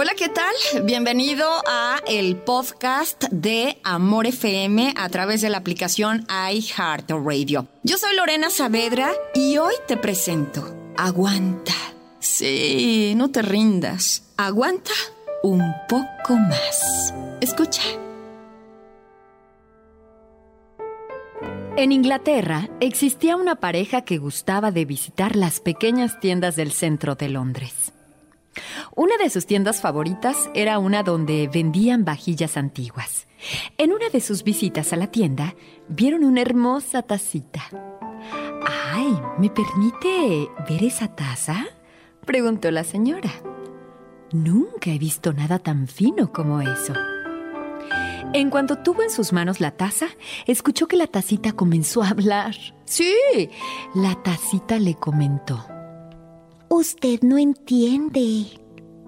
[0.00, 0.54] Hola, ¿qué tal?
[0.84, 7.66] Bienvenido a el podcast de Amor FM a través de la aplicación iHeartRadio.
[7.82, 11.74] Yo soy Lorena Saavedra y hoy te presento Aguanta.
[12.20, 14.22] Sí, no te rindas.
[14.36, 14.92] Aguanta
[15.42, 17.12] un poco más.
[17.40, 17.82] Escucha.
[21.76, 27.30] En Inglaterra existía una pareja que gustaba de visitar las pequeñas tiendas del centro de
[27.30, 27.92] Londres.
[28.94, 33.26] Una de sus tiendas favoritas era una donde vendían vajillas antiguas.
[33.76, 35.54] En una de sus visitas a la tienda,
[35.88, 37.62] vieron una hermosa tacita.
[38.92, 39.18] ¡Ay!
[39.38, 41.66] ¿Me permite ver esa taza?
[42.24, 43.30] preguntó la señora.
[44.32, 46.92] Nunca he visto nada tan fino como eso.
[48.34, 50.08] En cuanto tuvo en sus manos la taza,
[50.46, 52.54] escuchó que la tacita comenzó a hablar.
[52.84, 53.14] Sí,
[53.94, 55.77] la tacita le comentó.
[56.78, 58.46] Usted no entiende.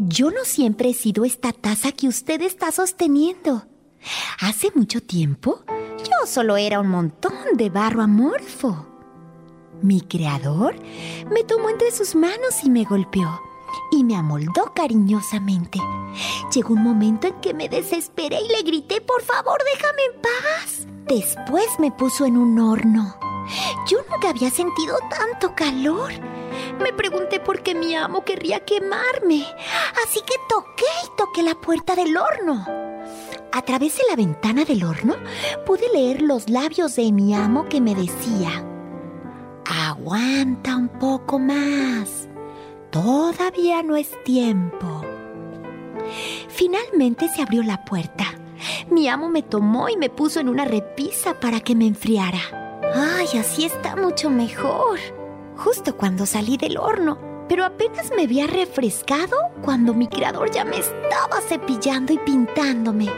[0.00, 3.62] Yo no siempre he sido esta taza que usted está sosteniendo.
[4.40, 5.62] Hace mucho tiempo,
[5.98, 8.84] yo solo era un montón de barro amorfo.
[9.80, 10.74] Mi creador
[11.30, 13.40] me tomó entre sus manos y me golpeó
[13.92, 15.78] y me amoldó cariñosamente.
[16.52, 20.88] Llegó un momento en que me desesperé y le grité, por favor, déjame en paz.
[21.06, 23.31] Después me puso en un horno.
[23.88, 26.12] Yo nunca había sentido tanto calor.
[26.80, 29.46] Me pregunté por qué mi amo querría quemarme.
[30.04, 32.64] Así que toqué y toqué la puerta del horno.
[33.52, 35.16] A través de la ventana del horno
[35.66, 38.64] pude leer los labios de mi amo que me decía,
[39.64, 42.28] aguanta un poco más.
[42.90, 45.02] Todavía no es tiempo.
[46.48, 48.24] Finalmente se abrió la puerta.
[48.90, 52.62] Mi amo me tomó y me puso en una repisa para que me enfriara.
[52.94, 54.98] Ay, así está mucho mejor.
[55.56, 57.18] Justo cuando salí del horno.
[57.48, 63.10] Pero apenas me había refrescado cuando mi creador ya me estaba cepillando y pintándome.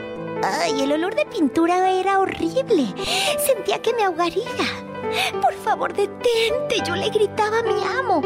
[0.43, 2.93] Ay, el olor de pintura era horrible.
[3.39, 4.45] Sentía que me ahogaría.
[5.41, 8.23] Por favor, detente, yo le gritaba a mi amo,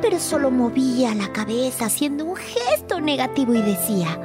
[0.00, 4.18] pero solo movía la cabeza haciendo un gesto negativo y decía,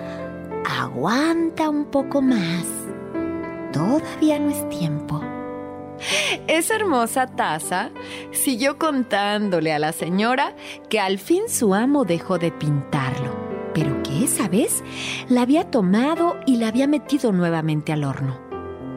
[0.66, 2.66] aguanta un poco más,
[3.74, 5.22] todavía no es tiempo.
[6.47, 7.91] Esa hermosa taza
[8.31, 10.56] siguió contándole a la señora
[10.90, 13.35] que al fin su amo dejó de pintarlo,
[13.74, 14.84] pero que esa vez
[15.30, 18.40] la había tomado y la había metido nuevamente al horno,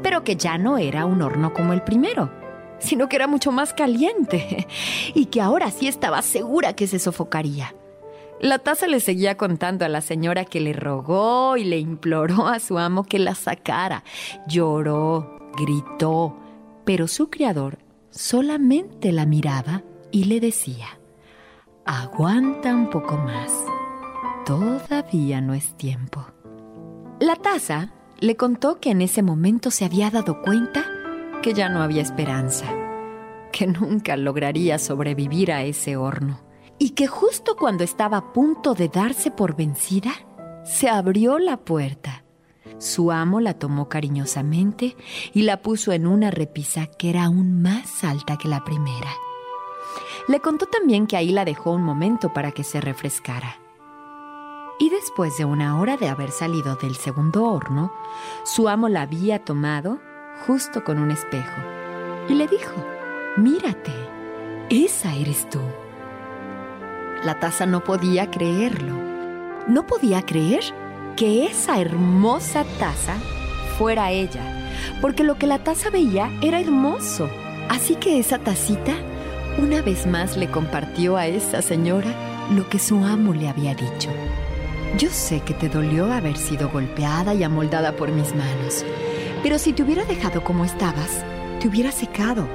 [0.02, 2.40] pero que ya no era un horno como el primero
[2.80, 4.66] sino que era mucho más caliente
[5.14, 7.74] y que ahora sí estaba segura que se sofocaría.
[8.40, 12.58] La taza le seguía contando a la señora que le rogó y le imploró a
[12.58, 14.02] su amo que la sacara.
[14.48, 16.34] Lloró, gritó,
[16.90, 17.78] pero su criador
[18.10, 20.98] solamente la miraba y le decía,
[21.84, 23.52] aguanta un poco más,
[24.44, 26.26] todavía no es tiempo.
[27.20, 30.84] La taza le contó que en ese momento se había dado cuenta
[31.42, 32.66] que ya no había esperanza,
[33.52, 36.40] que nunca lograría sobrevivir a ese horno
[36.76, 40.10] y que justo cuando estaba a punto de darse por vencida,
[40.64, 42.24] se abrió la puerta.
[42.80, 44.96] Su amo la tomó cariñosamente
[45.34, 49.10] y la puso en una repisa que era aún más alta que la primera.
[50.28, 53.58] Le contó también que ahí la dejó un momento para que se refrescara.
[54.78, 57.92] Y después de una hora de haber salido del segundo horno,
[58.44, 60.00] su amo la había tomado
[60.46, 61.60] justo con un espejo
[62.30, 62.72] y le dijo,
[63.36, 63.92] mírate,
[64.70, 65.60] esa eres tú.
[67.24, 68.94] La taza no podía creerlo.
[69.68, 70.62] No podía creer
[71.20, 73.12] que esa hermosa taza
[73.76, 74.40] fuera ella,
[75.02, 77.28] porque lo que la taza veía era hermoso.
[77.68, 78.94] Así que esa tacita
[79.58, 82.14] una vez más le compartió a esa señora
[82.50, 84.08] lo que su amo le había dicho.
[84.96, 88.82] Yo sé que te dolió haber sido golpeada y amoldada por mis manos,
[89.42, 91.22] pero si te hubiera dejado como estabas,
[91.60, 92.48] te hubiera secado.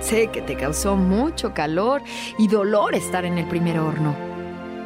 [0.00, 2.02] Sé que te causó mucho calor
[2.38, 4.16] y dolor estar en el primer horno,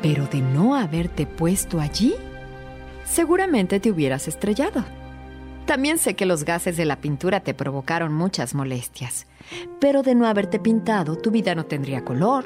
[0.02, 2.16] pero de no haberte puesto allí,
[3.06, 4.84] seguramente te hubieras estrellado.
[5.64, 9.26] También sé que los gases de la pintura te provocaron muchas molestias,
[9.80, 12.44] pero de no haberte pintado, tu vida no tendría color.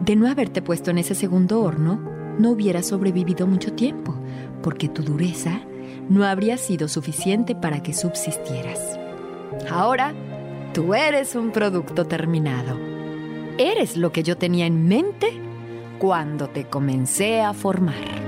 [0.00, 2.00] De no haberte puesto en ese segundo horno,
[2.38, 4.14] no hubieras sobrevivido mucho tiempo,
[4.62, 5.60] porque tu dureza
[6.08, 8.98] no habría sido suficiente para que subsistieras.
[9.70, 10.12] Ahora,
[10.74, 12.76] tú eres un producto terminado.
[13.58, 15.28] Eres lo que yo tenía en mente
[15.98, 18.25] cuando te comencé a formar.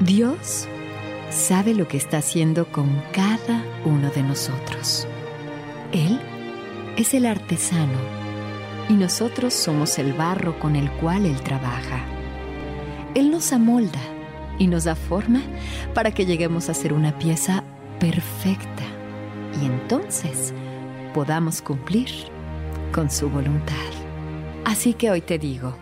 [0.00, 0.66] Dios
[1.28, 5.06] sabe lo que está haciendo con cada uno de nosotros.
[5.92, 6.18] Él
[6.96, 7.98] es el artesano
[8.88, 12.00] y nosotros somos el barro con el cual Él trabaja.
[13.14, 14.00] Él nos amolda
[14.58, 15.42] y nos da forma
[15.92, 17.62] para que lleguemos a ser una pieza
[17.98, 18.84] perfecta
[19.60, 20.54] y entonces
[21.12, 22.08] podamos cumplir
[22.90, 23.74] con su voluntad.
[24.64, 25.76] Así que hoy te digo,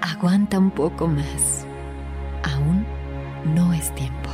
[0.00, 1.66] aguanta un poco más.
[2.44, 2.83] Aún
[3.46, 4.30] no es tiempo.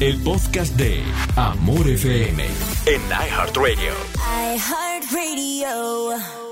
[0.00, 1.02] El podcast de
[1.36, 2.44] Amor FM
[2.86, 3.92] en iHeartRadio.
[4.54, 6.47] iHeartRadio.